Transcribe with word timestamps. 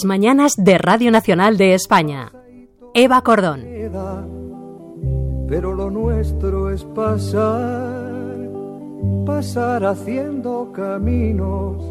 las 0.00 0.06
mañanas 0.06 0.54
de 0.56 0.78
Radio 0.78 1.10
Nacional 1.10 1.58
de 1.58 1.74
España. 1.74 2.32
Eva 2.94 3.20
Cordón. 3.20 3.66
Pero 5.46 5.74
lo 5.74 5.90
nuestro 5.90 6.70
es 6.70 6.84
pasar, 6.84 8.48
pasar 9.26 9.84
haciendo 9.84 10.72
caminos, 10.72 11.84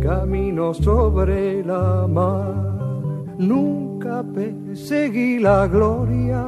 caminos 0.00 0.76
sobre 0.76 1.64
la 1.64 2.06
mar. 2.06 2.54
Nunca 3.38 4.22
perseguí 4.22 5.40
la 5.40 5.66
gloria, 5.66 6.46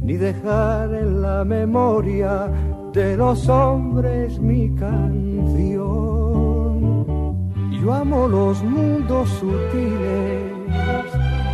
ni 0.00 0.16
dejar 0.16 0.94
en 0.94 1.22
la 1.22 1.44
memoria 1.44 2.48
de 2.92 3.16
los 3.16 3.48
hombres 3.48 4.38
mi 4.38 4.72
canción. 4.76 5.75
Yo 7.86 7.94
amo 7.94 8.26
los 8.26 8.64
mundos 8.64 9.28
sutiles, 9.38 10.50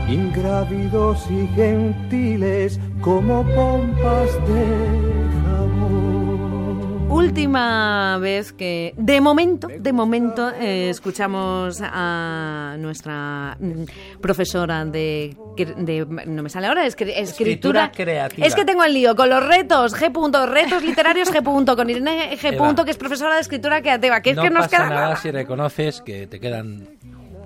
ingrávidos 0.08 1.30
y 1.30 1.46
gentiles 1.48 2.80
como 3.02 3.44
pompas 3.54 4.30
de 4.48 5.21
Última 7.12 8.16
vez 8.18 8.54
que, 8.54 8.94
de 8.96 9.20
momento, 9.20 9.68
de 9.68 9.92
momento, 9.92 10.50
eh, 10.50 10.88
escuchamos 10.88 11.80
a 11.82 12.76
nuestra 12.78 13.54
mm, 13.60 13.84
profesora 14.20 14.84
de, 14.86 15.36
no 16.26 16.42
me 16.42 16.48
sale 16.48 16.68
ahora, 16.68 16.86
escritura, 16.86 17.92
creativa. 17.92 18.46
Es 18.46 18.54
que 18.54 18.64
tengo 18.64 18.82
el 18.82 18.94
lío 18.94 19.14
con 19.14 19.28
los 19.28 19.46
retos, 19.46 19.94
G. 19.94 20.46
retos 20.48 20.82
literarios 20.82 21.30
G. 21.30 21.76
con 21.76 21.90
Irene 21.90 22.34
G. 22.38 22.84
que 22.84 22.90
es 22.90 22.96
profesora 22.96 23.34
de 23.34 23.42
escritura 23.42 23.82
creativa. 23.82 24.22
Que 24.22 24.30
es 24.30 24.36
no 24.36 24.42
que 24.42 24.50
nos 24.50 24.64
pasa 24.68 24.76
queda 24.78 24.88
nada 24.88 25.16
si 25.16 25.30
reconoces 25.30 26.00
que 26.00 26.26
te 26.26 26.40
quedan 26.40 26.88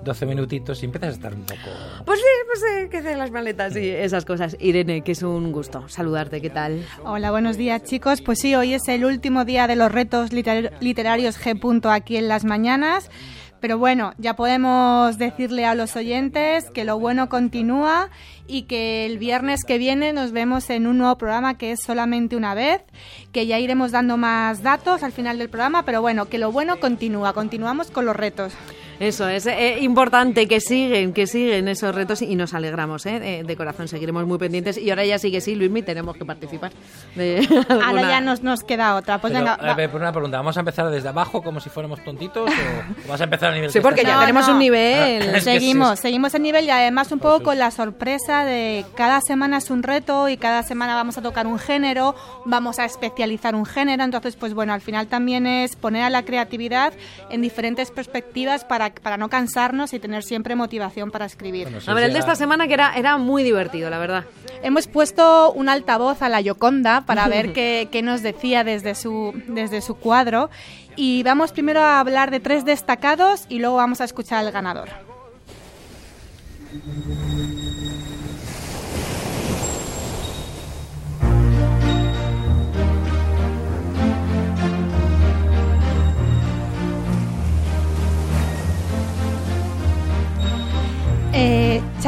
12 0.07 0.25
minutitos 0.25 0.81
y 0.81 0.85
empiezas 0.85 1.09
a 1.09 1.13
estar 1.13 1.33
un 1.33 1.43
poco... 1.43 1.69
Pues 2.05 2.19
sí, 2.19 2.25
pues 2.47 2.59
sí, 2.59 2.89
que 2.89 2.97
hacen 2.97 3.19
las 3.19 3.29
maletas 3.29 3.75
y 3.75 3.89
esas 3.89 4.25
cosas. 4.25 4.57
Irene, 4.59 5.01
que 5.01 5.11
es 5.11 5.21
un 5.21 5.51
gusto 5.51 5.87
saludarte, 5.89 6.41
¿qué 6.41 6.49
tal? 6.49 6.83
Hola, 7.03 7.29
buenos 7.29 7.57
días 7.57 7.83
chicos. 7.83 8.21
Pues 8.21 8.39
sí, 8.39 8.55
hoy 8.55 8.73
es 8.73 8.87
el 8.87 9.05
último 9.05 9.45
día 9.45 9.67
de 9.67 9.75
los 9.75 9.91
retos 9.91 10.31
literarios 10.31 11.39
G. 11.39 11.91
aquí 11.91 12.17
en 12.17 12.27
las 12.27 12.45
mañanas. 12.45 13.11
Pero 13.59 13.77
bueno, 13.79 14.13
ya 14.17 14.35
podemos 14.35 15.17
decirle 15.17 15.65
a 15.65 15.75
los 15.75 15.95
oyentes 15.95 16.69
que 16.69 16.85
lo 16.85 16.99
bueno 16.99 17.27
continúa 17.27 18.09
y 18.47 18.63
que 18.63 19.05
el 19.05 19.17
viernes 19.17 19.63
que 19.65 19.77
viene 19.77 20.13
nos 20.13 20.31
vemos 20.31 20.69
en 20.69 20.85
un 20.85 20.99
nuevo 20.99 21.17
programa 21.17 21.57
que 21.57 21.71
es 21.71 21.81
solamente 21.81 22.35
una 22.35 22.53
vez, 22.53 22.83
que 23.31 23.47
ya 23.47 23.59
iremos 23.59 23.91
dando 23.91 24.15
más 24.15 24.61
datos 24.61 25.01
al 25.01 25.11
final 25.11 25.39
del 25.39 25.49
programa, 25.49 25.83
pero 25.83 26.01
bueno, 26.01 26.27
que 26.27 26.37
lo 26.37 26.51
bueno 26.51 26.79
continúa, 26.79 27.33
continuamos 27.33 27.89
con 27.89 28.05
los 28.05 28.15
retos. 28.15 28.53
Eso 28.99 29.27
es 29.27 29.45
eh, 29.45 29.77
importante 29.81 30.47
que 30.47 30.59
siguen, 30.59 31.13
que 31.13 31.27
siguen 31.27 31.67
esos 31.67 31.93
retos 31.93 32.21
y 32.21 32.35
nos 32.35 32.53
alegramos 32.53 33.05
eh, 33.05 33.43
de, 33.45 33.55
corazón. 33.55 33.87
Seguiremos 33.87 34.25
muy 34.25 34.37
pendientes 34.37 34.77
y 34.77 34.89
ahora 34.89 35.05
ya 35.05 35.19
sigue 35.19 35.39
sí, 35.39 35.55
Luismi, 35.55 35.83
tenemos 35.83 36.17
que 36.17 36.25
participar. 36.25 36.71
ahora 37.85 38.01
ya 38.01 38.21
nos, 38.21 38.41
nos 38.41 38.63
queda 38.63 38.95
otra. 38.95 39.19
Pues 39.19 39.33
venga, 39.33 39.57
por 39.57 40.01
una 40.01 40.11
pregunta, 40.11 40.37
¿vamos 40.37 40.57
a 40.57 40.61
empezar 40.61 40.89
desde 40.89 41.09
abajo 41.09 41.43
como 41.43 41.59
si 41.59 41.69
fuéramos 41.69 42.03
tontitos 42.03 42.49
o 42.49 43.07
vas 43.07 43.21
a 43.21 43.25
empezar 43.25 43.51
a 43.51 43.55
nivel? 43.55 43.71
Sí, 43.71 43.79
porque 43.81 44.03
ya 44.03 44.19
tenemos 44.19 44.47
un 44.47 44.59
nivel. 44.59 45.27
Ah, 45.37 45.39
seguimos, 45.41 45.99
seguimos 45.99 46.33
el 46.33 46.41
nivel 46.41 46.65
y 46.65 46.69
además 46.69 47.11
un 47.11 47.19
poco 47.19 47.43
con 47.43 47.59
la 47.59 47.69
sorpresa 47.69 48.45
de 48.45 48.85
cada 48.95 49.19
semana 49.21 49.57
es 49.57 49.69
un 49.69 49.83
reto 49.83 50.29
y 50.29 50.37
cada 50.37 50.63
semana 50.63 50.95
vamos 50.95 51.17
a 51.17 51.21
tocar 51.21 51.47
un 51.47 51.59
género, 51.59 52.15
vamos 52.45 52.79
a 52.79 52.85
especializar 52.85 53.53
un 53.53 53.65
género. 53.65 54.03
Entonces, 54.03 54.35
pues 54.35 54.53
bueno, 54.53 54.73
al 54.73 54.81
final 54.81 55.07
también 55.07 55.45
es 55.45 55.75
poner 55.75 56.03
a 56.03 56.09
la 56.09 56.23
creatividad 56.23 56.93
en 57.29 57.41
diferentes 57.41 57.91
perspectivas 57.91 58.63
para 58.63 58.86
para, 59.01 59.17
no 59.17 59.29
cansarnos 59.29 59.93
y 59.93 59.99
tener 59.99 60.23
siempre 60.23 60.55
motivación 60.55 61.11
para 61.11 61.25
escribir. 61.25 61.67
a 61.85 61.93
ver, 61.93 62.05
el 62.05 62.13
de 62.13 62.19
esta 62.19 62.35
semana 62.35 62.67
que 62.67 62.73
era, 62.73 62.93
era 62.95 63.17
muy 63.17 63.43
divertido, 63.43 63.89
la 63.89 63.99
verdad. 63.99 64.25
Hemos 64.63 64.87
puesto 64.87 65.51
un 65.51 65.69
altavoz 65.69 66.21
a 66.21 66.29
la 66.29 66.41
Yoconda 66.41 67.05
para 67.05 67.27
ver 67.29 67.53
qué, 67.53 67.89
qué 67.91 68.01
nos 68.01 68.21
decía 68.21 68.63
desde 68.63 68.95
su, 68.95 69.33
desde 69.47 69.81
su 69.81 69.95
cuadro 69.95 70.49
y 70.95 71.23
vamos 71.23 71.51
primero 71.51 71.79
a 71.79 71.99
hablar 71.99 72.31
de 72.31 72.39
tres 72.39 72.65
destacados 72.65 73.45
y 73.49 73.59
luego 73.59 73.77
vamos 73.77 74.01
a 74.01 74.03
escuchar 74.03 74.39
al 74.39 74.51
ganador. 74.51 74.89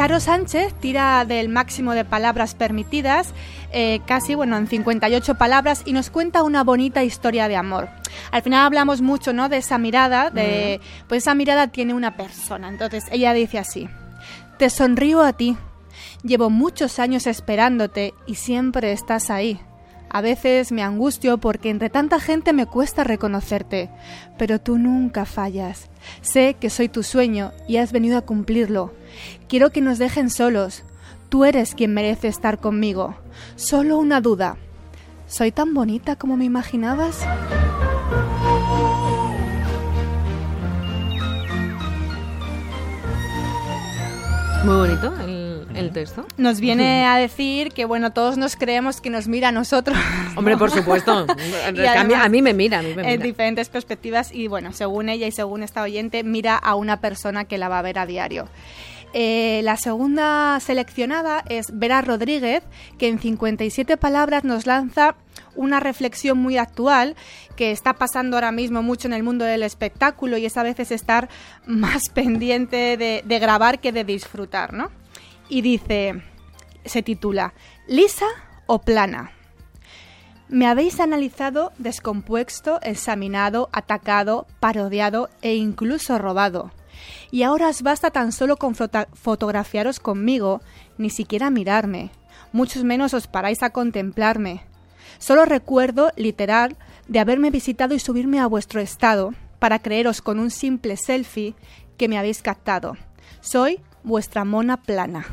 Charo 0.00 0.18
Sánchez 0.18 0.72
tira 0.80 1.26
del 1.26 1.50
máximo 1.50 1.92
de 1.92 2.06
palabras 2.06 2.54
permitidas, 2.54 3.34
eh, 3.70 4.00
casi 4.06 4.34
bueno, 4.34 4.56
en 4.56 4.66
58 4.66 5.34
palabras, 5.34 5.82
y 5.84 5.92
nos 5.92 6.08
cuenta 6.08 6.42
una 6.42 6.64
bonita 6.64 7.04
historia 7.04 7.48
de 7.48 7.56
amor. 7.56 7.90
Al 8.30 8.40
final 8.40 8.64
hablamos 8.64 9.02
mucho 9.02 9.34
¿no? 9.34 9.50
de 9.50 9.58
esa 9.58 9.76
mirada, 9.76 10.30
de, 10.30 10.80
pues 11.06 11.24
esa 11.24 11.34
mirada 11.34 11.66
tiene 11.66 11.92
una 11.92 12.16
persona. 12.16 12.70
Entonces 12.70 13.04
ella 13.12 13.34
dice 13.34 13.58
así, 13.58 13.90
te 14.56 14.70
sonrío 14.70 15.20
a 15.20 15.34
ti, 15.34 15.58
llevo 16.22 16.48
muchos 16.48 16.98
años 16.98 17.26
esperándote 17.26 18.14
y 18.26 18.36
siempre 18.36 18.92
estás 18.92 19.28
ahí. 19.28 19.60
A 20.12 20.20
veces 20.22 20.72
me 20.72 20.82
angustio 20.82 21.38
porque 21.38 21.70
entre 21.70 21.88
tanta 21.88 22.18
gente 22.18 22.52
me 22.52 22.66
cuesta 22.66 23.04
reconocerte, 23.04 23.90
pero 24.36 24.60
tú 24.60 24.76
nunca 24.76 25.24
fallas. 25.24 25.88
Sé 26.20 26.56
que 26.58 26.68
soy 26.68 26.88
tu 26.88 27.04
sueño 27.04 27.52
y 27.68 27.76
has 27.76 27.92
venido 27.92 28.18
a 28.18 28.22
cumplirlo. 28.22 28.92
Quiero 29.48 29.70
que 29.70 29.80
nos 29.80 29.98
dejen 29.98 30.28
solos. 30.28 30.82
Tú 31.28 31.44
eres 31.44 31.76
quien 31.76 31.94
merece 31.94 32.26
estar 32.26 32.58
conmigo. 32.58 33.14
Solo 33.54 33.98
una 33.98 34.20
duda. 34.20 34.56
¿Soy 35.28 35.52
tan 35.52 35.74
bonita 35.74 36.16
como 36.16 36.36
me 36.36 36.44
imaginabas? 36.44 37.24
Muy 44.64 44.74
bonito 44.76 45.14
el, 45.20 45.39
texto. 45.88 46.26
Nos 46.36 46.60
viene 46.60 47.06
a 47.06 47.16
decir 47.16 47.72
que, 47.72 47.86
bueno, 47.86 48.12
todos 48.12 48.36
nos 48.36 48.56
creemos 48.56 49.00
que 49.00 49.08
nos 49.08 49.26
mira 49.26 49.48
a 49.48 49.52
nosotros. 49.52 49.96
Hombre, 50.36 50.58
por 50.58 50.70
supuesto. 50.70 51.12
a, 51.66 52.28
mí, 52.28 52.42
me 52.42 52.52
mira, 52.52 52.78
a 52.80 52.82
mí 52.82 52.92
me 52.94 53.02
mira. 53.02 53.10
En 53.10 53.22
diferentes 53.22 53.70
perspectivas 53.70 54.32
y, 54.32 54.46
bueno, 54.46 54.74
según 54.74 55.08
ella 55.08 55.26
y 55.26 55.32
según 55.32 55.62
esta 55.62 55.82
oyente, 55.82 56.22
mira 56.22 56.56
a 56.56 56.74
una 56.74 57.00
persona 57.00 57.46
que 57.46 57.56
la 57.56 57.70
va 57.70 57.78
a 57.78 57.82
ver 57.82 57.98
a 57.98 58.04
diario. 58.04 58.48
Eh, 59.12 59.60
la 59.64 59.76
segunda 59.76 60.60
seleccionada 60.60 61.42
es 61.48 61.66
Vera 61.72 62.00
Rodríguez, 62.00 62.62
que 62.96 63.08
en 63.08 63.18
57 63.18 63.96
palabras 63.96 64.44
nos 64.44 64.66
lanza 64.66 65.16
una 65.56 65.80
reflexión 65.80 66.38
muy 66.38 66.58
actual 66.58 67.16
que 67.56 67.72
está 67.72 67.94
pasando 67.94 68.36
ahora 68.36 68.52
mismo 68.52 68.82
mucho 68.82 69.08
en 69.08 69.14
el 69.14 69.22
mundo 69.22 69.44
del 69.44 69.64
espectáculo 69.64 70.38
y 70.38 70.46
es 70.46 70.56
a 70.56 70.62
veces 70.62 70.92
estar 70.92 71.28
más 71.66 72.08
pendiente 72.14 72.96
de, 72.96 73.38
grabar 73.40 73.80
que 73.80 73.92
de 73.92 74.04
disfrutar, 74.04 74.72
¿no? 74.72 74.90
Y 75.50 75.62
dice, 75.62 76.22
se 76.84 77.02
titula, 77.02 77.52
¿lisa 77.88 78.26
o 78.66 78.80
plana? 78.80 79.32
Me 80.48 80.66
habéis 80.66 81.00
analizado, 81.00 81.72
descompuesto, 81.76 82.80
examinado, 82.82 83.68
atacado, 83.72 84.46
parodiado 84.60 85.28
e 85.42 85.56
incluso 85.56 86.18
robado. 86.18 86.70
Y 87.32 87.42
ahora 87.42 87.68
os 87.68 87.82
basta 87.82 88.12
tan 88.12 88.30
solo 88.30 88.56
con 88.56 88.74
fotografiaros 88.76 89.98
conmigo, 89.98 90.60
ni 90.98 91.10
siquiera 91.10 91.50
mirarme, 91.50 92.10
muchos 92.52 92.84
menos 92.84 93.12
os 93.12 93.26
paráis 93.26 93.62
a 93.64 93.70
contemplarme. 93.70 94.62
Solo 95.18 95.44
recuerdo, 95.46 96.12
literal, 96.16 96.76
de 97.08 97.18
haberme 97.18 97.50
visitado 97.50 97.94
y 97.94 97.98
subirme 97.98 98.38
a 98.38 98.46
vuestro 98.46 98.80
estado 98.80 99.34
para 99.58 99.80
creeros 99.80 100.22
con 100.22 100.38
un 100.38 100.50
simple 100.50 100.96
selfie 100.96 101.54
que 101.96 102.08
me 102.08 102.18
habéis 102.18 102.40
captado. 102.40 102.96
Soy 103.40 103.80
vuestra 104.04 104.44
mona 104.44 104.76
plana. 104.76 105.24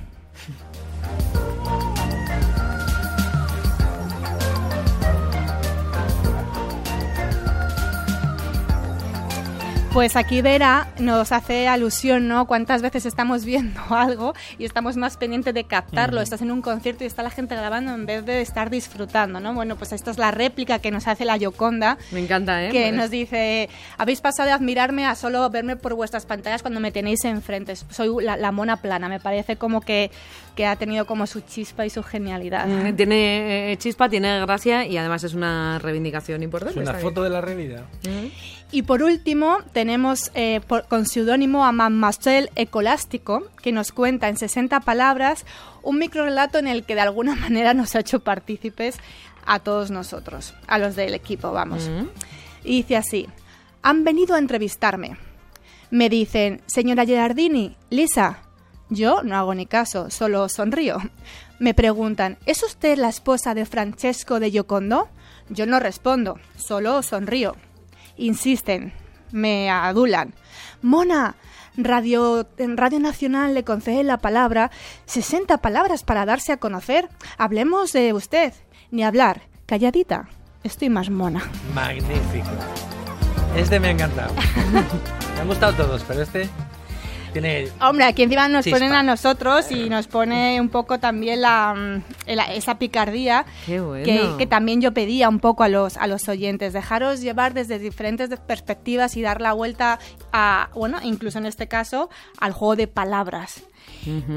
Pues 9.97 10.15
aquí 10.15 10.44
Vera 10.44 10.94
nos 10.99 11.31
hace 11.31 11.67
alusión, 11.67 12.27
¿no? 12.27 12.45
Cuántas 12.45 12.83
veces 12.83 13.07
estamos 13.07 13.45
viendo 13.45 13.81
algo 13.89 14.35
y 14.59 14.65
estamos 14.65 14.95
más 14.95 15.17
pendientes 15.17 15.55
de 15.55 15.63
captarlo. 15.63 16.21
Estás 16.21 16.44
en 16.44 16.51
un 16.51 16.61
concierto 16.61 17.03
y 17.03 17.07
está 17.07 17.23
la 17.23 17.31
gente 17.31 17.55
grabando 17.55 17.95
en 17.95 18.05
vez 18.05 18.23
de 18.23 18.41
estar 18.41 18.69
disfrutando, 18.69 19.39
¿no? 19.39 19.55
Bueno, 19.55 19.75
pues 19.75 19.94
esta 19.94 20.11
es 20.11 20.19
la 20.19 20.29
réplica 20.29 20.77
que 20.77 20.91
nos 20.91 21.07
hace 21.07 21.25
la 21.25 21.35
Yoconda. 21.38 21.97
Me 22.11 22.19
encanta, 22.19 22.63
¿eh? 22.63 22.69
Que 22.69 22.91
nos 22.91 23.09
dice, 23.09 23.69
habéis 23.97 24.21
pasado 24.21 24.45
de 24.45 24.53
admirarme 24.53 25.03
a 25.03 25.15
solo 25.15 25.49
verme 25.49 25.77
por 25.77 25.95
vuestras 25.95 26.27
pantallas 26.27 26.61
cuando 26.61 26.79
me 26.79 26.91
tenéis 26.91 27.25
enfrente. 27.25 27.75
Soy 27.75 28.23
la, 28.23 28.51
mona 28.51 28.77
plana. 28.77 29.09
Me 29.09 29.19
parece 29.19 29.55
como 29.55 29.81
que, 29.81 30.11
que, 30.55 30.67
ha 30.67 30.75
tenido 30.75 31.07
como 31.07 31.25
su 31.25 31.41
chispa 31.41 31.88
y 31.88 31.89
su 31.89 32.03
genialidad. 32.03 32.67
Mm, 32.67 32.95
tiene 32.95 33.71
eh, 33.71 33.77
chispa, 33.77 34.09
tiene 34.09 34.41
gracia 34.41 34.85
y 34.85 34.95
además 34.95 35.23
es 35.23 35.33
una 35.33 35.79
reivindicación 35.79 36.44
importante. 36.44 36.79
Es 36.79 36.88
una 36.88 36.99
foto 36.99 37.23
de 37.23 37.31
la 37.31 37.41
realidad. 37.41 37.85
Y 38.71 38.81
por 38.81 39.01
último, 39.01 39.59
tenemos 39.71 39.87
tenemos 39.88 40.31
eh, 40.36 40.60
por- 40.68 40.86
con 40.89 41.06
seudónimo 41.06 41.63
a 41.63 41.72
Mademoiselle 41.72 42.51
Ecolástico, 42.57 43.44
que 43.62 43.72
nos 43.72 43.94
cuenta 43.94 44.28
en 44.28 44.36
60 44.36 44.81
palabras 44.81 45.45
un 45.81 45.98
microrelato 45.98 46.57
en 46.60 46.68
el 46.68 46.84
que 46.84 46.94
de 46.94 47.00
alguna 47.00 47.36
manera 47.48 47.74
nos 47.74 47.95
ha 47.95 48.01
hecho 48.01 48.19
partícipes 48.19 48.98
a 49.45 49.60
todos 49.60 49.89
nosotros, 49.89 50.54
a 50.68 50.78
los 50.78 50.98
del 50.98 51.13
equipo, 51.13 51.54
vamos. 51.54 51.89
Y 52.66 52.81
dice 52.81 52.98
así, 52.98 53.28
han 53.81 54.04
venido 54.04 54.36
a 54.36 54.39
entrevistarme. 54.39 55.16
Me 55.90 56.10
dicen, 56.10 56.62
señora 56.66 57.06
Gerardini, 57.06 57.78
Lisa. 57.90 58.40
Yo 58.90 59.24
no 59.24 59.38
hago 59.38 59.56
ni 59.56 59.68
caso, 59.68 60.10
solo 60.10 60.50
sonrío. 60.50 60.98
Me 61.60 61.74
preguntan, 61.74 62.38
¿es 62.45 62.62
usted 62.62 62.98
la 62.98 63.07
esposa 63.07 63.54
de 63.54 63.66
Francesco 63.66 64.42
de 64.42 64.51
Giocondo? 64.51 65.07
Yo 65.48 65.66
no 65.66 65.80
respondo, 65.80 66.40
solo 66.57 67.01
sonrío. 67.04 67.56
Insisten, 68.18 68.92
me 69.31 69.69
adulan. 69.69 70.33
Mona, 70.81 71.35
Radio, 71.77 72.47
en 72.57 72.75
Radio 72.75 73.00
Nacional 73.00 73.53
le 73.53 73.63
concede 73.63 74.03
la 74.03 74.18
palabra, 74.18 74.71
60 75.06 75.59
palabras 75.59 76.03
para 76.03 76.25
darse 76.25 76.51
a 76.51 76.57
conocer. 76.57 77.09
Hablemos 77.38 77.94
de 77.94 78.13
usted. 78.13 78.53
Ni 78.89 79.03
hablar, 79.03 79.41
calladita. 79.65 80.27
Estoy 80.63 80.89
más 80.89 81.09
mona. 81.09 81.44
Magnífico. 81.74 82.50
Este 83.56 83.79
me 83.79 83.89
ha 83.89 83.91
encantado. 83.91 84.33
me 85.35 85.41
han 85.41 85.47
gustado 85.47 85.73
todos, 85.73 86.03
pero 86.03 86.23
este 86.23 86.50
tiene... 87.42 87.69
Hombre, 87.81 88.06
aquí 88.06 88.24
encima 88.24 88.48
nos 88.48 88.63
Chispa. 88.63 88.78
ponen 88.80 88.94
a 88.94 89.04
nosotros 89.04 89.72
y 89.72 89.89
nos 89.89 90.07
pone 90.07 90.60
un 90.62 90.69
poco 90.69 91.00
también 91.00 91.42
la, 91.42 91.74
mm, 91.75 92.04
la- 92.36 92.54
esa 92.54 92.78
picardía 92.80 93.45
Qué 93.66 93.80
bueno. 93.80 94.06
que, 94.06 94.36
que 94.38 94.48
también 94.48 94.81
yo 94.81 94.94
pedía 94.94 95.30
un 95.30 95.39
poco 95.39 95.63
a 95.63 95.69
los, 95.69 95.98
a 95.98 96.07
los 96.07 96.28
oyentes. 96.30 96.74
Dejaros 96.74 97.22
llevar 97.22 97.54
desde 97.54 97.80
diferentes 97.80 98.30
perspectivas 98.39 99.16
y 99.18 99.22
dar 99.22 99.42
la 99.42 99.54
vuelta 99.54 100.00
a, 100.31 100.69
bueno, 100.74 101.00
incluso 101.04 101.38
en 101.38 101.45
este 101.45 101.68
caso, 101.68 102.10
al 102.39 102.51
juego 102.54 102.75
de 102.75 102.88
palabras. 102.88 103.62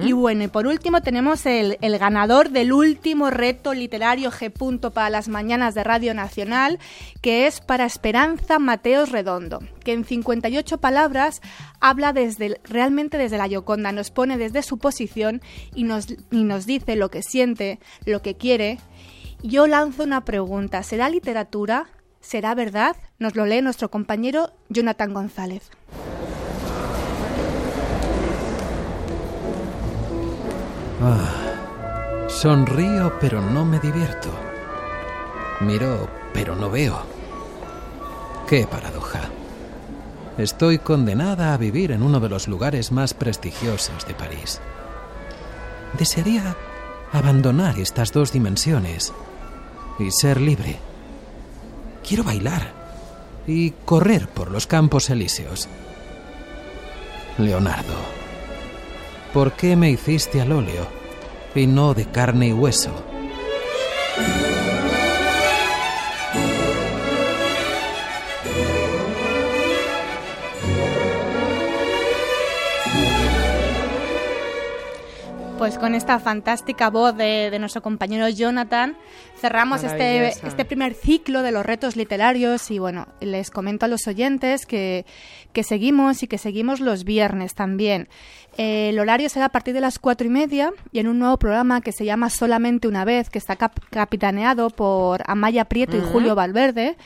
Y 0.02 0.12
bueno, 0.12 0.44
y 0.44 0.48
por 0.48 0.66
último 0.66 1.00
tenemos 1.00 1.46
el, 1.46 1.76
ganador 1.81 2.50
del 2.50 2.72
último 2.72 3.31
reto 3.31 3.72
literario 3.72 4.31
G. 4.31 4.90
para 4.90 5.10
las 5.10 5.28
mañanas 5.28 5.75
de 5.75 5.84
Radio 5.84 6.12
Nacional, 6.12 6.78
que 7.20 7.46
es 7.46 7.60
para 7.60 7.84
Esperanza 7.84 8.58
Mateos 8.58 9.10
Redondo, 9.10 9.60
que 9.84 9.92
en 9.92 10.04
58 10.04 10.78
palabras 10.78 11.40
habla 11.81 12.12
desde 12.12 12.60
realmente 12.64 13.16
desde 13.16 13.38
la 13.38 13.46
Yoconda, 13.46 13.92
nos 13.92 14.10
pone 14.10 14.38
desde 14.38 14.62
su 14.62 14.78
posición 14.78 15.40
y 15.75 15.84
nos, 15.84 16.08
y 16.31 16.44
nos 16.44 16.66
dice 16.66 16.96
lo 16.96 17.10
que 17.10 17.22
siente, 17.22 17.78
lo 18.06 18.22
que 18.22 18.36
quiere. 18.36 18.78
Yo 19.43 19.66
lanzo 19.66 20.02
una 20.02 20.25
pregunta, 20.25 20.82
¿será 20.82 21.08
literatura? 21.08 21.86
¿Será 22.20 22.54
verdad? 22.54 22.96
Nos 23.19 23.36
lo 23.36 23.46
lee 23.46 23.62
nuestro 23.62 23.90
compañero 23.90 24.52
Jonathan 24.69 25.14
González. 25.14 25.70
Ah, 31.02 32.29
sonrío 32.29 33.19
pero 33.20 33.41
no 33.41 33.64
me 33.64 33.79
divierto. 33.79 34.29
Miro 35.61 36.08
pero 36.35 36.55
no 36.55 36.70
veo. 36.70 37.00
Qué 38.47 38.67
paradoja. 38.67 39.23
Estoy 40.37 40.79
condenada 40.79 41.55
a 41.55 41.56
vivir 41.56 41.93
en 41.93 42.02
uno 42.02 42.20
de 42.20 42.29
los 42.29 42.49
lugares 42.49 42.93
más 42.93 43.14
prestigiosos 43.14 44.06
de 44.06 44.14
París. 44.14 44.61
Desearía 45.99 46.56
abandonar 47.12 47.79
estas 47.79 48.12
dos 48.12 48.32
dimensiones 48.32 49.12
y 49.99 50.11
ser 50.11 50.41
libre. 50.41 50.79
Quiero 52.06 52.25
bailar 52.25 52.73
y 53.46 53.70
correr 53.70 54.29
por 54.29 54.50
los 54.50 54.67
campos 54.67 55.11
elíseos. 55.11 55.69
Leonardo, 57.38 57.94
¿por 59.32 59.53
qué 59.53 59.77
me 59.77 59.91
hiciste 59.91 60.41
al 60.41 60.53
óleo 60.53 60.87
y 61.55 61.67
no 61.67 61.94
de 61.94 62.06
carne 62.06 62.49
y 62.49 62.53
hueso? 62.53 62.91
Pues 75.59 75.79
con 75.79 75.94
esta 75.94 76.19
fantástica 76.19 76.88
voz 76.88 77.15
de, 77.17 77.50
de 77.50 77.59
nuestro 77.59 77.82
compañero 77.82 78.29
Jonathan 78.31 78.97
cerramos 79.40 79.82
este, 79.82 80.28
este 80.28 80.64
primer 80.64 80.94
ciclo 80.94 81.42
de 81.42 81.50
los 81.52 81.64
retos 81.66 81.96
literarios 81.96 82.70
y 82.70 82.78
bueno, 82.78 83.06
les 83.20 83.50
comento 83.50 83.87
a 83.87 83.88
los 83.88 84.06
oyentes 84.06 84.66
que, 84.66 85.06
que 85.52 85.62
seguimos 85.62 86.22
y 86.22 86.26
que 86.26 86.38
seguimos 86.38 86.81
los 86.81 87.04
viernes 87.04 87.54
también. 87.54 88.08
Eh, 88.58 88.88
el 88.90 88.98
horario 88.98 89.28
será 89.28 89.46
a 89.46 89.48
partir 89.50 89.75
de 89.75 89.81
las 89.81 89.98
cuatro 89.98 90.26
y 90.26 90.31
media 90.31 90.72
y 90.92 90.98
en 90.98 91.06
un 91.06 91.19
nuevo 91.20 91.38
programa 91.38 91.81
que 91.81 91.92
se 91.92 92.04
llama 92.04 92.31
Solamente 92.31 92.88
una 92.88 93.04
vez, 93.04 93.31
que 93.31 93.38
está 93.38 93.56
cap- 93.56 93.78
capitaneado 93.90 94.70
por 94.70 95.22
Amaya 95.26 95.64
Prieto 95.66 95.96
y 95.96 96.00
Julio 96.00 96.34
Valverde. 96.34 96.96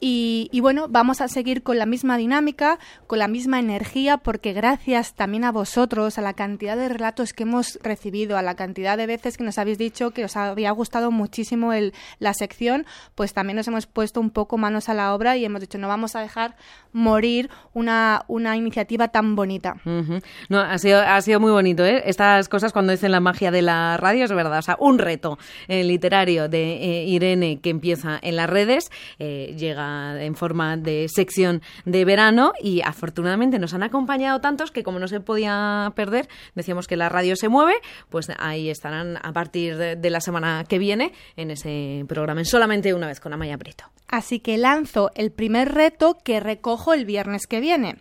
Y, 0.00 0.48
y 0.52 0.60
bueno, 0.60 0.88
vamos 0.88 1.20
a 1.20 1.28
seguir 1.28 1.62
con 1.62 1.78
la 1.78 1.86
misma 1.86 2.16
dinámica, 2.18 2.78
con 3.06 3.18
la 3.18 3.28
misma 3.28 3.58
energía, 3.60 4.18
porque 4.18 4.52
gracias 4.52 5.14
también 5.14 5.44
a 5.44 5.52
vosotros, 5.52 6.18
a 6.18 6.22
la 6.22 6.34
cantidad 6.34 6.76
de 6.76 6.88
relatos 6.88 7.32
que 7.32 7.44
hemos 7.44 7.78
recibido, 7.82 8.36
a 8.36 8.42
la 8.42 8.56
cantidad 8.56 8.96
de 8.98 9.06
veces 9.06 9.36
que 9.36 9.44
nos 9.44 9.58
habéis 9.58 9.78
dicho 9.78 10.10
que 10.10 10.24
os 10.24 10.36
había 10.36 10.70
gustado 10.72 11.10
muchísimo 11.10 11.72
el, 11.76 11.94
la 12.18 12.34
sección, 12.34 12.86
pues 13.14 13.32
también 13.32 13.56
nos 13.56 13.68
hemos 13.68 13.86
puesto 13.86 14.20
un 14.20 14.30
poco 14.30 14.58
manos 14.58 14.88
a 14.88 14.94
la 14.94 15.14
obra 15.14 15.36
y 15.36 15.44
hemos 15.44 15.60
dicho, 15.60 15.78
no 15.78 15.88
vamos 15.88 16.16
a 16.16 16.20
dejar 16.20 16.56
morir 16.92 17.50
una, 17.74 18.24
una 18.26 18.56
iniciativa 18.56 19.08
tan 19.08 19.36
bonita. 19.36 19.76
Ujú. 19.84 20.20
No, 20.48 20.60
ha 20.60 20.78
sido, 20.78 21.00
ha 21.00 21.20
sido 21.20 21.40
muy 21.40 21.50
bonito, 21.50 21.84
¿eh? 21.84 22.02
Estas 22.06 22.48
cosas 22.48 22.72
cuando 22.72 22.92
dicen 22.92 23.12
la 23.12 23.20
magia 23.20 23.50
de 23.50 23.62
la 23.62 23.96
radio 23.96 24.24
es 24.24 24.32
verdad. 24.32 24.58
O 24.58 24.62
sea, 24.62 24.76
un 24.80 24.98
reto 24.98 25.38
eh, 25.68 25.84
literario 25.84 26.48
de 26.48 26.72
eh, 26.76 27.04
Irene 27.04 27.60
que 27.60 27.70
empieza 27.70 28.18
en 28.22 28.36
las 28.36 28.48
redes, 28.48 28.90
eh, 29.18 29.54
llega 29.58 30.22
en 30.22 30.34
forma 30.36 30.76
de 30.76 31.06
sección 31.08 31.62
de 31.84 32.04
verano 32.04 32.52
y 32.62 32.80
afortunadamente 32.82 33.58
nos 33.58 33.74
han 33.74 33.82
acompañado 33.82 34.40
tantos 34.40 34.70
que 34.70 34.82
como 34.82 34.98
no 34.98 35.08
se 35.08 35.20
podía 35.20 35.92
perder, 35.94 36.28
decíamos 36.54 36.86
que 36.86 36.96
la 36.96 37.08
radio 37.08 37.36
se 37.36 37.48
mueve, 37.48 37.74
pues 38.08 38.28
ahí 38.38 38.70
estarán 38.70 39.18
a 39.22 39.32
partir 39.32 39.76
de, 39.76 39.96
de 39.96 40.10
la 40.10 40.20
semana 40.20 40.64
que 40.68 40.78
viene 40.78 41.12
en 41.36 41.50
ese 41.50 41.65
programa, 42.08 42.40
en 42.40 42.46
solamente 42.46 42.94
una 42.94 43.06
vez 43.06 43.20
con 43.20 43.32
Amaya 43.32 43.56
Brito. 43.56 43.84
Así 44.08 44.40
que 44.40 44.56
lanzo 44.56 45.10
el 45.14 45.32
primer 45.32 45.74
reto 45.74 46.18
que 46.22 46.40
recojo 46.40 46.94
el 46.94 47.04
viernes 47.04 47.46
que 47.46 47.60
viene. 47.60 47.96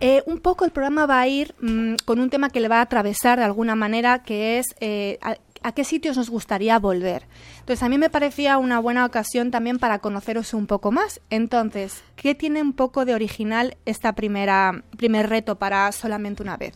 Eh, 0.00 0.22
un 0.26 0.40
poco 0.40 0.64
el 0.64 0.70
programa 0.70 1.06
va 1.06 1.20
a 1.20 1.28
ir 1.28 1.54
mm, 1.60 1.94
con 2.04 2.20
un 2.20 2.28
tema 2.28 2.50
que 2.50 2.60
le 2.60 2.68
va 2.68 2.78
a 2.78 2.82
atravesar 2.82 3.38
de 3.38 3.44
alguna 3.44 3.74
manera, 3.74 4.22
que 4.22 4.58
es 4.58 4.66
eh, 4.80 5.18
a, 5.22 5.36
a 5.64 5.72
qué 5.72 5.82
sitios 5.82 6.16
nos 6.16 6.30
gustaría 6.30 6.78
volver. 6.78 7.26
Entonces, 7.60 7.82
a 7.82 7.88
mí 7.88 7.96
me 7.96 8.10
parecía 8.10 8.58
una 8.58 8.78
buena 8.78 9.06
ocasión 9.06 9.50
también 9.50 9.78
para 9.78 9.98
conoceros 9.98 10.52
un 10.52 10.66
poco 10.66 10.92
más. 10.92 11.20
Entonces, 11.30 12.04
¿qué 12.16 12.34
tiene 12.34 12.60
un 12.60 12.74
poco 12.74 13.06
de 13.06 13.14
original 13.14 13.78
esta 13.86 14.14
primera 14.14 14.84
primer 14.98 15.30
reto 15.30 15.56
para 15.56 15.90
solamente 15.90 16.42
una 16.42 16.58
vez? 16.58 16.74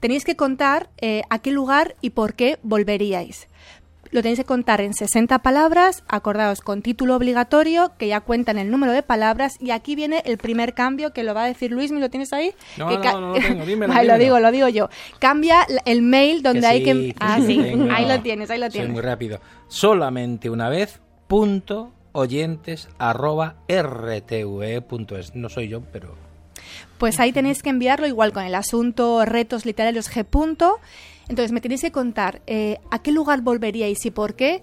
Tenéis 0.00 0.24
que 0.24 0.36
contar 0.36 0.88
eh, 0.98 1.22
a 1.28 1.38
qué 1.38 1.50
lugar 1.50 1.96
y 2.00 2.10
por 2.10 2.34
qué 2.34 2.58
volveríais. 2.62 3.48
Lo 4.14 4.22
tenéis 4.22 4.38
que 4.38 4.44
contar 4.44 4.80
en 4.80 4.94
60 4.94 5.40
palabras, 5.40 6.04
acordaos 6.06 6.60
con 6.60 6.82
título 6.82 7.16
obligatorio, 7.16 7.90
que 7.98 8.06
ya 8.06 8.20
cuentan 8.20 8.58
el 8.58 8.70
número 8.70 8.92
de 8.92 9.02
palabras, 9.02 9.56
y 9.58 9.72
aquí 9.72 9.96
viene 9.96 10.22
el 10.24 10.38
primer 10.38 10.72
cambio 10.72 11.12
que 11.12 11.24
lo 11.24 11.34
va 11.34 11.42
a 11.42 11.46
decir 11.46 11.72
Luis, 11.72 11.90
¿me 11.90 11.98
lo 11.98 12.08
tienes 12.10 12.32
ahí? 12.32 12.54
No, 12.76 12.86
Que 12.88 12.98
no, 12.98 13.20
no 13.20 13.28
lo 13.32 13.40
tengo, 13.40 13.66
dímelo, 13.66 13.92
Vale, 13.92 14.06
lo 14.06 14.12
dímelo. 14.14 14.24
digo, 14.24 14.38
lo 14.38 14.52
digo 14.52 14.68
yo. 14.68 14.88
Cambia 15.18 15.66
el 15.84 16.02
mail 16.02 16.42
donde 16.44 16.60
Que 16.60 16.66
hay 16.68 16.78
sí, 16.78 16.84
que... 16.84 17.14
Ah, 17.18 17.38
sí 17.44 17.56
lo 17.56 17.62
tengo. 17.64 17.88
ahí 17.92 18.06
lo 18.06 18.20
tienes, 18.20 18.50
ahí 18.50 18.58
lo 18.60 18.66
Soy 18.66 18.72
tienes. 18.72 18.92
muy 18.92 19.00
rápido. 19.02 19.40
Solamente 19.66 20.48
una 20.48 20.68
vez, 20.68 21.00
punto 21.26 21.90
oyentes 22.12 22.88
arroba 22.98 23.56
rtve 23.68 24.80
punto 24.82 25.18
es. 25.18 25.34
No 25.34 25.48
soy 25.48 25.66
yo, 25.66 25.80
pero 25.92 26.14
Pues 26.98 27.18
ahí 27.18 27.32
tenéis 27.32 27.64
que 27.64 27.70
enviarlo 27.70 28.06
igual 28.06 28.32
con 28.32 28.44
el 28.44 28.54
asunto 28.54 29.24
retos 29.24 29.66
literarios 29.66 30.08
G. 30.08 30.24
punto. 30.24 30.78
Entonces 31.28 31.52
me 31.52 31.60
tenéis 31.60 31.80
que 31.82 31.92
contar 31.92 32.42
eh, 32.46 32.78
a 32.90 33.00
qué 33.02 33.12
lugar 33.12 33.40
volveríais 33.42 34.04
y 34.06 34.10
por 34.10 34.34
qué, 34.34 34.62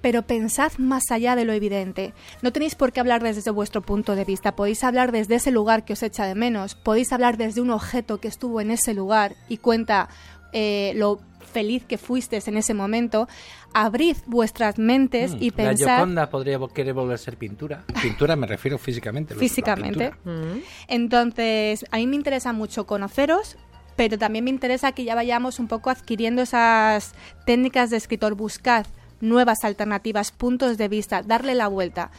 pero 0.00 0.22
pensad 0.22 0.72
más 0.78 1.10
allá 1.10 1.36
de 1.36 1.44
lo 1.44 1.52
evidente. 1.52 2.12
No 2.42 2.52
tenéis 2.52 2.74
por 2.74 2.92
qué 2.92 3.00
hablar 3.00 3.22
desde 3.22 3.50
vuestro 3.50 3.82
punto 3.82 4.16
de 4.16 4.24
vista, 4.24 4.56
podéis 4.56 4.82
hablar 4.84 5.12
desde 5.12 5.36
ese 5.36 5.50
lugar 5.52 5.84
que 5.84 5.92
os 5.92 6.02
echa 6.02 6.26
de 6.26 6.34
menos, 6.34 6.74
podéis 6.74 7.12
hablar 7.12 7.36
desde 7.36 7.60
un 7.60 7.70
objeto 7.70 8.18
que 8.18 8.28
estuvo 8.28 8.60
en 8.60 8.70
ese 8.72 8.94
lugar 8.94 9.36
y 9.48 9.58
cuenta 9.58 10.08
eh, 10.52 10.92
lo 10.96 11.20
feliz 11.52 11.84
que 11.84 11.98
fuisteis 11.98 12.48
en 12.48 12.56
ese 12.56 12.74
momento. 12.74 13.28
Abrid 13.74 14.16
vuestras 14.26 14.78
mentes 14.78 15.32
y 15.38 15.50
Mm, 15.50 15.54
la 15.56 15.56
pensad... 15.70 15.86
Gioconda 15.96 16.30
podría 16.30 16.58
vo- 16.58 16.72
querer 16.72 16.94
volver 16.94 17.14
a 17.14 17.18
ser 17.18 17.36
pintura. 17.36 17.84
Pintura 18.02 18.36
me 18.36 18.46
refiero 18.46 18.78
físicamente. 18.78 19.34
la 19.34 19.40
físicamente. 19.40 20.10
pintura. 20.24 20.56
Entonces, 20.88 21.84
a 21.90 21.96
mí 21.98 22.06
me 22.06 22.16
interesa 22.16 22.52
mucho 22.52 22.86
conoceros, 22.86 23.56
pero 23.96 24.18
también 24.18 24.44
me 24.44 24.50
interesa 24.50 24.92
que 24.92 25.04
ya 25.04 25.14
vayamos 25.14 25.58
un 25.58 25.68
poco 25.68 25.90
adquiriendo 25.90 26.42
esas 26.42 27.14
técnicas 27.46 27.90
de 27.90 27.96
escritor, 27.96 28.34
buscad 28.34 28.86
nuevas 29.20 29.64
alternativas, 29.64 30.32
puntos 30.32 30.76
de 30.76 30.88
vista, 30.88 31.22
darle 31.22 31.54
la 31.54 31.68
vuelta. 31.68 32.10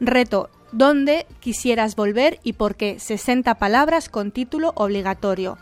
Reto, 0.00 0.50
dónde 0.72 1.26
quisieras 1.40 1.96
volver 1.96 2.38
y 2.42 2.54
por 2.54 2.76
qué. 2.76 2.98
60 2.98 3.54
palabras 3.56 4.08
con 4.08 4.30
título 4.30 4.72
obligatorio. 4.76 5.58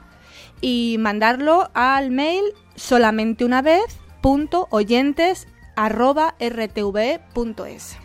Y 0.61 0.97
mandarlo 0.99 1.71
al 1.75 2.11
mail 2.11 2.45
solamente 2.75 3.45
una 3.45 3.63
vez 3.63 3.99
punto 4.21 4.67
oyentes 4.71 5.47
arroba 5.77 6.35
rtv.es. 6.41 7.97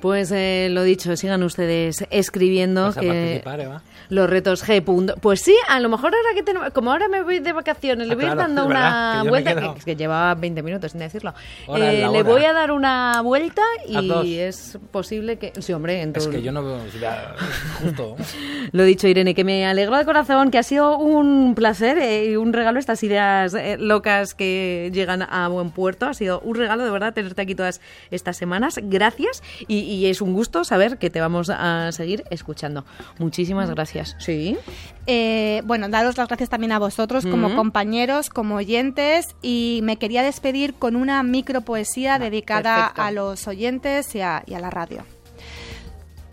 Pues 0.00 0.30
eh, 0.32 0.68
lo 0.70 0.82
dicho, 0.82 1.16
sigan 1.16 1.42
ustedes 1.42 2.04
escribiendo. 2.10 2.82
Vas 2.84 2.96
a 2.96 3.00
que 3.00 3.08
participar, 3.08 3.60
Eva. 3.60 3.82
Los 4.10 4.30
retos 4.30 4.66
G. 4.66 4.82
punto. 4.82 5.14
Pues 5.20 5.40
sí, 5.42 5.54
a 5.68 5.80
lo 5.80 5.88
mejor 5.90 6.14
ahora 6.14 6.30
que 6.34 6.42
tenemos, 6.42 6.70
como 6.70 6.92
ahora 6.92 7.08
me 7.08 7.20
voy 7.22 7.40
de 7.40 7.52
vacaciones, 7.52 8.06
le 8.06 8.14
Ah, 8.14 8.16
voy 8.16 8.24
a 8.24 8.28
ir 8.28 8.32
claro, 8.34 8.48
dando 8.54 8.66
una 8.70 9.20
que 9.22 9.28
vuelta, 9.28 9.74
que, 9.74 9.84
que 9.84 9.96
llevaba 9.96 10.34
20 10.34 10.62
minutos 10.62 10.92
sin 10.92 11.00
decirlo. 11.00 11.34
Hora 11.66 11.92
Eh, 11.92 12.08
le 12.10 12.22
voy 12.22 12.44
a 12.44 12.52
dar 12.52 12.70
una 12.70 13.20
vuelta 13.22 13.62
y 13.86 14.36
es 14.38 14.78
posible 14.90 15.36
que... 15.36 15.52
Sí, 15.60 15.72
hombre, 15.72 16.00
en 16.00 16.12
Es 16.16 16.26
que 16.26 16.40
yo 16.40 16.52
no 16.52 16.62
veo. 16.64 16.78
ya, 17.00 17.34
Justo. 17.82 18.16
Lo 18.72 18.84
dicho, 18.84 19.08
Irene, 19.08 19.34
que 19.34 19.44
me 19.44 19.66
alegró 19.66 19.96
de 19.98 20.04
corazón, 20.04 20.50
que 20.50 20.58
ha 20.58 20.62
sido 20.62 20.96
un 20.96 21.54
placer 21.54 21.98
eh, 21.98 22.30
y 22.30 22.36
un 22.36 22.52
regalo 22.52 22.78
estas 22.78 23.02
ideas 23.02 23.52
eh, 23.54 23.76
locas 23.78 24.34
que 24.34 24.90
llegan 24.92 25.22
a 25.22 25.48
buen 25.48 25.70
puerto. 25.70 26.06
Ha 26.06 26.14
sido 26.14 26.40
un 26.40 26.54
regalo, 26.56 26.84
de 26.84 26.90
verdad, 26.90 27.12
tenerte 27.12 27.42
aquí 27.42 27.54
todas 27.54 27.80
estas 28.10 28.36
semanas. 28.36 28.80
Gracias 28.82 29.42
y, 29.66 29.87
y 29.88 30.06
es 30.06 30.20
un 30.20 30.34
gusto 30.34 30.64
saber 30.64 30.98
que 30.98 31.08
te 31.08 31.20
vamos 31.20 31.48
a 31.50 31.90
seguir 31.92 32.24
escuchando. 32.30 32.84
Muchísimas 33.18 33.70
gracias. 33.70 34.16
Sí. 34.18 34.56
Eh, 35.06 35.62
bueno, 35.64 35.88
daros 35.88 36.18
las 36.18 36.28
gracias 36.28 36.50
también 36.50 36.72
a 36.72 36.78
vosotros 36.78 37.24
como 37.24 37.56
compañeros, 37.56 38.28
como 38.28 38.56
oyentes 38.56 39.34
y 39.40 39.80
me 39.82 39.96
quería 39.96 40.22
despedir 40.22 40.74
con 40.74 40.94
una 40.94 41.22
micropoesía 41.22 42.18
dedicada 42.18 42.76
perfecto. 42.76 43.02
a 43.02 43.10
los 43.12 43.48
oyentes 43.48 44.14
y 44.14 44.20
a, 44.20 44.42
y 44.46 44.54
a 44.54 44.60
la 44.60 44.68
radio. 44.68 45.04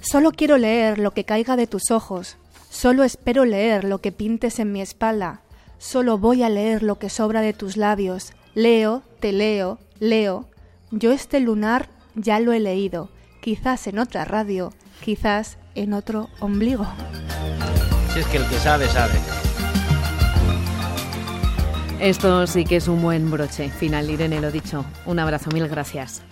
Solo 0.02 0.32
quiero 0.32 0.58
leer 0.58 1.00
lo 1.00 1.12
que 1.12 1.24
caiga 1.24 1.56
de 1.56 1.66
tus 1.66 1.90
ojos, 1.90 2.38
solo 2.70 3.04
espero 3.04 3.46
leer 3.46 3.86
lo 3.86 4.00
que 4.00 4.12
pintes 4.12 4.60
en 4.60 4.72
mi 4.72 4.82
espalda, 4.82 5.42
solo 5.78 6.18
voy 6.18 6.44
a 6.44 6.50
leer 6.50 6.84
lo 6.84 7.00
que 7.00 7.10
sobra 7.10 7.42
de 7.42 7.54
tus 7.54 7.76
labios, 7.76 8.34
leo, 8.54 9.02
te 9.20 9.32
leo, 9.32 9.80
leo, 10.00 10.48
yo 10.92 11.12
este 11.12 11.40
lunar 11.40 11.90
ya 12.14 12.40
lo 12.40 12.54
he 12.54 12.60
leído, 12.60 13.10
quizás 13.46 13.86
en 13.86 14.00
otra 14.00 14.26
radio, 14.26 14.74
quizás 15.04 15.60
en 15.76 15.94
otro 15.94 16.32
ombligo. 16.40 16.88
Si 18.12 18.20
es 18.20 18.26
que 18.26 18.38
el 18.38 18.46
que 18.48 18.56
sabe, 18.56 18.88
sabe. 18.88 19.14
Esto 22.00 22.48
sí 22.48 22.66
que 22.66 22.78
es 22.78 22.88
un 22.88 23.04
buen 23.04 23.30
broche 23.30 23.70
final, 23.70 24.10
Irene, 24.10 24.42
lo 24.42 24.52
dicho. 24.52 24.84
Un 25.06 25.20
abrazo, 25.20 25.52
mil 25.52 25.68
gracias. 25.68 26.24